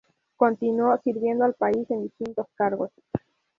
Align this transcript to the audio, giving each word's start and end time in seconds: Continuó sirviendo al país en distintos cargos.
Continuó 0.35 0.97
sirviendo 1.03 1.45
al 1.45 1.53
país 1.53 1.85
en 1.91 2.01
distintos 2.05 2.47
cargos. 2.55 2.89